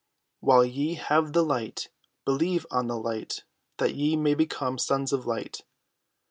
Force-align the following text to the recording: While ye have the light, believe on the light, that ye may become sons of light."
While 0.39 0.65
ye 0.65 0.95
have 0.95 1.31
the 1.33 1.43
light, 1.43 1.89
believe 2.25 2.65
on 2.71 2.87
the 2.87 2.97
light, 2.97 3.43
that 3.77 3.93
ye 3.93 4.15
may 4.15 4.33
become 4.33 4.79
sons 4.79 5.13
of 5.13 5.27
light." 5.27 5.61